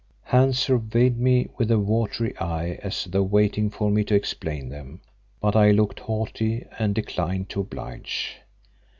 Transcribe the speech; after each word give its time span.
Hans 0.23 0.57
surveyed 0.57 1.19
me 1.19 1.47
with 1.59 1.69
a 1.69 1.77
watery 1.77 2.35
eye 2.39 2.79
as 2.81 3.05
though 3.05 3.21
waiting 3.21 3.69
for 3.69 3.91
me 3.91 4.03
to 4.05 4.15
explain 4.15 4.67
them, 4.69 4.99
but 5.39 5.55
I 5.55 5.69
looked 5.69 5.99
haughty 5.99 6.65
and 6.79 6.95
declined 6.95 7.49
to 7.49 7.59
oblige. 7.61 8.39